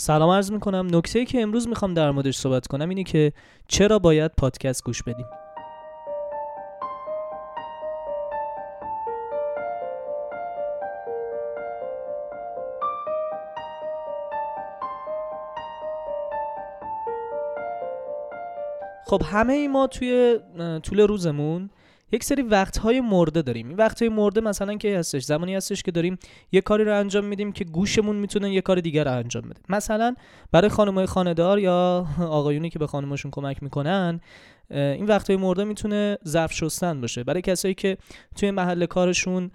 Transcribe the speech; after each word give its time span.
سلام 0.00 0.30
عرض 0.30 0.52
می‌کنم. 0.52 0.88
نکته 0.96 1.18
ای 1.18 1.24
که 1.24 1.42
امروز 1.42 1.68
می‌خوام 1.68 1.94
در 1.94 2.10
موردش 2.10 2.36
صحبت 2.36 2.66
کنم 2.66 2.88
اینه 2.88 3.04
که 3.04 3.32
چرا 3.68 3.98
باید 3.98 4.30
پادکست 4.36 4.84
گوش 4.84 5.02
بدیم؟ 5.02 5.26
خب 19.06 19.22
همه 19.24 19.52
ای 19.52 19.68
ما 19.68 19.86
توی 19.86 20.38
طول 20.82 21.00
روزمون 21.00 21.70
یک 22.12 22.24
سری 22.24 22.42
وقتهای 22.42 23.00
مرده 23.00 23.42
داریم. 23.42 23.68
این 23.68 23.76
وقتهای 23.76 24.08
مرده 24.08 24.40
مثلا 24.40 24.76
که 24.76 24.98
هستش 24.98 25.22
زمانی 25.22 25.54
هستش 25.54 25.82
که 25.82 25.90
داریم 25.90 26.18
یه 26.52 26.60
کاری 26.60 26.84
رو 26.84 26.98
انجام 26.98 27.24
میدیم 27.24 27.52
که 27.52 27.64
گوشمون 27.64 28.16
می‌تونه 28.16 28.54
یه 28.54 28.60
کار 28.60 28.80
دیگر 28.80 29.04
رو 29.04 29.16
انجام 29.16 29.42
بده. 29.42 29.60
مثلا 29.68 30.14
برای 30.52 30.68
خانمای 30.68 31.06
خانهدار 31.06 31.58
یا 31.58 32.06
آقایونی 32.20 32.70
که 32.70 32.78
به 32.78 32.86
خانماشون 32.86 33.30
کمک 33.30 33.62
می‌کنن 33.62 34.20
این 34.70 35.06
وقتهای 35.06 35.36
مرده 35.36 35.64
می‌تونه 35.64 36.18
ظرف 36.28 36.52
شستن 36.52 37.00
باشه. 37.00 37.24
برای 37.24 37.42
کسایی 37.42 37.74
که 37.74 37.96
توی 38.36 38.50
محل 38.50 38.86
کارشون 38.86 39.50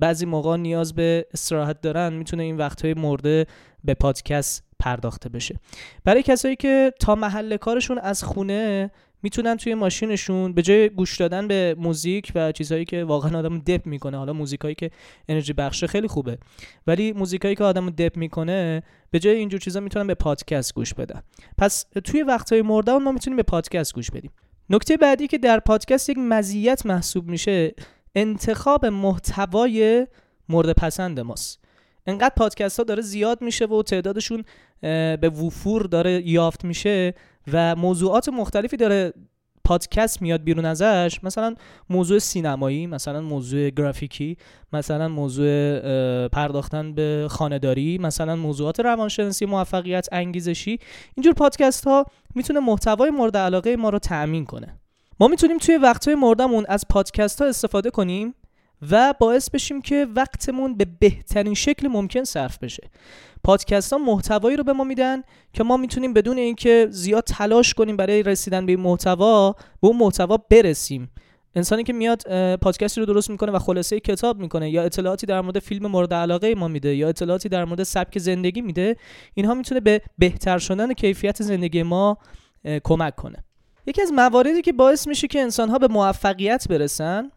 بعضی 0.00 0.26
موقع 0.26 0.56
نیاز 0.56 0.94
به 0.94 1.26
استراحت 1.34 1.80
دارن 1.80 2.12
می‌تونه 2.12 2.42
این 2.42 2.56
وقتهای 2.56 2.94
مرده 2.94 3.46
به 3.84 3.94
پادکست 3.94 4.64
پرداخته 4.82 5.28
بشه. 5.28 5.60
برای 6.04 6.22
کسایی 6.22 6.56
که 6.56 6.92
تا 7.00 7.14
محل 7.14 7.56
کارشون 7.56 7.98
از 7.98 8.24
خونه 8.24 8.90
می‌تونن 9.22 9.56
توی 9.56 9.74
ماشینشون 9.74 10.52
به 10.52 10.62
جای 10.62 10.88
گوش 10.88 11.16
دادن 11.16 11.48
به 11.48 11.76
موزیک 11.78 12.32
و 12.34 12.52
چیزهایی 12.52 12.84
که 12.84 13.04
واقعا 13.04 13.38
آدم 13.38 13.58
دپ 13.58 13.86
می‌کنه 13.86 14.16
حالا 14.16 14.32
موزیکایی 14.32 14.74
که 14.74 14.90
انرژی 15.28 15.52
بخشه 15.52 15.86
خیلی 15.86 16.08
خوبه 16.08 16.38
ولی 16.86 17.12
موزیکایی 17.12 17.54
که 17.54 17.64
آدم 17.64 17.90
دپ 17.90 18.16
می‌کنه 18.16 18.82
به 19.10 19.18
جای 19.18 19.36
اینجور 19.36 19.60
چیزا 19.60 19.80
می‌تونن 19.80 20.06
به 20.06 20.14
پادکست 20.14 20.74
گوش 20.74 20.94
بدن. 20.94 21.22
پس 21.58 21.84
توی 22.04 22.22
وقتهای 22.22 22.62
مرده 22.62 22.98
ما 22.98 23.12
می‌تونیم 23.12 23.36
به 23.36 23.42
پادکست 23.42 23.94
گوش 23.94 24.10
بدیم. 24.10 24.30
نکته 24.70 24.96
بعدی 24.96 25.26
که 25.26 25.38
در 25.38 25.60
پادکست 25.60 26.10
یک 26.10 26.18
مزیت 26.18 26.86
محسوب 26.86 27.28
میشه 27.28 27.74
انتخاب 28.14 28.86
محتوای 28.86 30.06
مورد 30.48 30.72
پسند 30.72 31.20
ماست. 31.20 31.61
انقدر 32.06 32.34
پادکست 32.36 32.78
ها 32.78 32.84
داره 32.84 33.02
زیاد 33.02 33.42
میشه 33.42 33.66
و 33.66 33.82
تعدادشون 33.82 34.44
به 35.20 35.28
وفور 35.28 35.82
داره 35.82 36.28
یافت 36.28 36.64
میشه 36.64 37.14
و 37.52 37.76
موضوعات 37.76 38.28
مختلفی 38.28 38.76
داره 38.76 39.12
پادکست 39.64 40.22
میاد 40.22 40.44
بیرون 40.44 40.64
ازش. 40.64 41.18
مثلا 41.22 41.54
موضوع 41.90 42.18
سینمایی 42.18 42.86
مثلا 42.86 43.20
موضوع 43.20 43.70
گرافیکی 43.70 44.36
مثلا 44.72 45.08
موضوع 45.08 45.78
پرداختن 46.28 46.94
به 46.94 47.26
خانهداری 47.30 47.98
مثلا 47.98 48.36
موضوعات 48.36 48.80
روانشناسی 48.80 49.46
موفقیت 49.46 50.08
انگیزشی. 50.12 50.78
اینجور 51.16 51.32
پادکست 51.32 51.84
ها 51.84 52.06
می‌تونه 52.34 52.60
محتوای 52.60 53.10
مورد 53.10 53.36
علاقه 53.36 53.76
ما 53.76 53.90
رو 53.90 53.98
تأمین 53.98 54.44
کنه. 54.44 54.80
ما 55.20 55.28
می‌تونیم 55.28 55.58
توی 55.58 55.76
وقتهای 55.76 56.14
مردمون 56.14 56.64
از 56.68 56.84
پادکست 56.90 57.42
ها 57.42 57.48
استفاده 57.48 57.90
کنیم. 57.90 58.34
و 58.90 59.14
باعث 59.20 59.50
بشیم 59.50 59.82
که 59.82 60.06
وقتمون 60.16 60.76
به 60.76 60.86
بهترین 61.00 61.54
شکل 61.54 61.88
ممکن 61.88 62.24
صرف 62.24 62.58
بشه. 62.58 62.90
پادکست 63.44 63.92
ها 63.92 63.98
محتوایی 63.98 64.56
رو 64.56 64.64
به 64.64 64.72
ما 64.72 64.84
میدن 64.84 65.22
که 65.52 65.64
ما 65.64 65.76
می‌تونیم 65.76 66.12
بدون 66.12 66.38
اینکه 66.38 66.86
زیاد 66.90 67.24
تلاش 67.24 67.74
کنیم 67.74 67.96
برای 67.96 68.22
رسیدن 68.22 68.66
به 68.66 68.72
این 68.72 68.80
محتوا 68.80 69.52
به 69.52 69.88
اون 69.88 69.96
محتوا 69.96 70.36
برسیم. 70.36 71.10
انسانی 71.54 71.84
که 71.84 71.92
میاد 71.92 72.22
پادکستی 72.56 73.00
رو 73.00 73.06
درست 73.06 73.30
می‌کنه 73.30 73.52
و 73.52 73.58
خلاصه 73.58 74.00
کتاب 74.00 74.38
می‌کنه 74.38 74.70
یا 74.70 74.82
اطلاعاتی 74.82 75.26
در 75.26 75.40
مورد 75.40 75.58
فیلم 75.58 75.86
مورد 75.86 76.14
علاقه 76.14 76.54
ما 76.54 76.68
میده 76.68 76.94
یا 76.94 77.08
اطلاعاتی 77.08 77.48
در 77.48 77.64
مورد 77.64 77.82
سبک 77.82 78.18
زندگی 78.18 78.60
میده 78.60 78.96
اینها 79.34 79.54
می‌تونه 79.54 79.80
به 79.80 80.02
بهتر 80.18 80.58
شدن 80.58 80.92
کیفیت 80.92 81.42
زندگی 81.42 81.82
ما 81.82 82.18
کمک 82.84 83.16
کنه. 83.16 83.44
یکی 83.86 84.02
از 84.02 84.12
مواردی 84.12 84.62
که 84.62 84.72
باعث 84.72 85.06
میشه 85.06 85.26
که 85.26 85.40
انسانها 85.40 85.78
به 85.78 85.88
موفقیت 85.88 86.68
برسن 86.68 87.30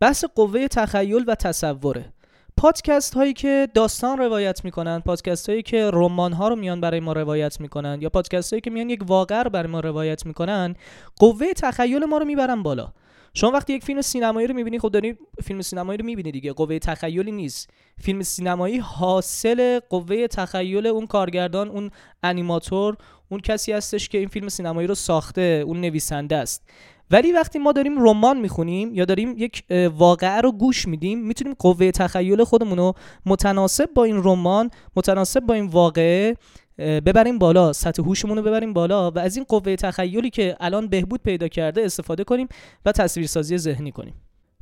بحث 0.00 0.24
قوه 0.24 0.68
تخیل 0.68 1.24
و 1.26 1.34
تصوره. 1.34 2.12
پادکست 2.56 3.14
هایی 3.14 3.32
که 3.32 3.68
داستان 3.74 4.18
روایت 4.18 4.64
می‌کنن 4.64 5.00
پادکست 5.00 5.48
هایی 5.48 5.62
که 5.62 5.90
رمان 5.92 6.32
ها 6.32 6.48
رو 6.48 6.56
میان 6.56 6.80
برای 6.80 7.00
ما 7.00 7.12
روایت 7.12 7.60
می‌کنن 7.60 7.98
یا 8.00 8.08
پادکست 8.08 8.52
هایی 8.52 8.60
که 8.60 8.70
میان 8.70 8.90
یک 8.90 9.00
واقع 9.06 9.42
رو 9.42 9.50
برای 9.50 9.68
ما 9.72 9.80
روایت 9.80 10.26
می‌کنن 10.26 10.74
قوه 11.16 11.52
تخیل 11.52 12.04
ما 12.04 12.18
رو 12.18 12.24
می‌برن 12.24 12.62
بالا. 12.62 12.92
شما 13.34 13.50
وقتی 13.50 13.72
یک 13.72 13.84
فیلم 13.84 14.02
سینمایی 14.02 14.46
رو 14.46 14.54
می‌بینی 14.54 14.78
خب 14.78 14.90
داری 14.90 15.16
فیلم 15.44 15.62
سینمایی 15.62 15.98
رو 15.98 16.04
می‌بینی 16.04 16.30
دیگه 16.30 16.52
قوه 16.52 16.78
تخیلی 16.78 17.32
نیست. 17.32 17.70
فیلم 18.00 18.22
سینمایی 18.22 18.78
حاصل 18.78 19.80
قوه 19.90 20.26
تخیل 20.26 20.86
اون 20.86 21.06
کارگردان 21.06 21.68
اون 21.68 21.90
انیماتور 22.22 22.96
اون 23.28 23.40
کسی 23.40 23.72
هستش 23.72 24.08
که 24.08 24.18
این 24.18 24.28
فیلم 24.28 24.48
سینمایی 24.48 24.88
رو 24.88 24.94
ساخته 24.94 25.62
اون 25.66 25.80
نویسنده 25.80 26.36
است. 26.36 26.70
ولی 27.10 27.32
وقتی 27.32 27.58
ما 27.58 27.72
داریم 27.72 28.08
رمان 28.08 28.40
می‌خونیم 28.40 28.94
یا 28.94 29.04
داریم 29.04 29.34
یک 29.36 29.64
واقعه 29.94 30.40
رو 30.40 30.52
گوش 30.52 30.88
میدیم 30.88 31.18
می‌تونیم 31.18 31.54
قوه 31.58 31.90
تخیل 31.90 32.44
خودمون 32.44 32.78
رو 32.78 32.94
متناسب 33.26 33.88
با 33.94 34.04
این 34.04 34.16
رمان 34.16 34.70
متناسب 34.96 35.40
با 35.40 35.54
این 35.54 35.66
واقعه 35.66 36.36
ببریم 36.78 37.38
بالا 37.38 37.72
سطح 37.72 38.02
هوشمون 38.02 38.36
رو 38.36 38.42
ببریم 38.42 38.72
بالا 38.72 39.10
و 39.10 39.18
از 39.18 39.36
این 39.36 39.44
قوه 39.48 39.76
تخیلی 39.76 40.30
که 40.30 40.56
الان 40.60 40.86
بهبود 40.86 41.22
پیدا 41.22 41.48
کرده 41.48 41.84
استفاده 41.84 42.24
کنیم 42.24 42.48
و 42.84 42.92
تصویرسازی 42.92 43.58
ذهنی 43.58 43.92
کنیم. 43.92 44.14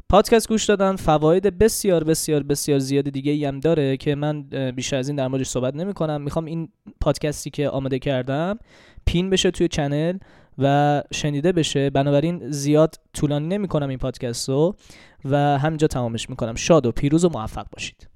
پادکست 0.09 0.49
گوش 0.49 0.65
دادن 0.65 0.97
فواید 0.97 1.59
بسیار 1.59 2.05
بسیار 2.05 2.43
بسیار 2.43 2.79
زیاد 2.79 3.11
دیگه 3.11 3.33
ای 3.33 3.45
هم 3.45 3.61
داره 3.61 3.97
که 3.97 4.15
من 4.15 4.43
بیشتر 4.77 4.97
از 4.97 5.09
این 5.09 5.17
در 5.17 5.29
موردش 5.29 5.49
صحبت 5.49 5.75
نمی 5.75 5.95
کنم 5.95 6.23
می‌خوام 6.23 6.45
این 6.45 6.69
پادکستی 7.01 7.51
که 7.51 7.69
آماده 7.69 7.99
کردم 7.99 8.59
پین 9.07 9.31
بشه 9.31 9.51
توی 9.51 9.69
چنل. 9.69 10.19
و 10.59 11.03
شنیده 11.13 11.53
بشه. 11.53 11.91
بنابراین 11.91 12.51
زیاد 12.51 12.95
طولانی 13.13 13.47
نمی 13.49 13.69
کنم 13.69 13.89
این 13.89 13.99
پادکست 13.99 14.49
رو 14.49 14.77
و 15.25 15.59
همینجا 15.59 15.87
تمامش 15.87 16.31
می‌کنم. 16.31 16.55
شاد 16.55 16.87
و 16.87 16.93
پیروز 16.93 17.25
و 17.25 17.29
موفق 17.29 17.67
باشید. 17.73 18.09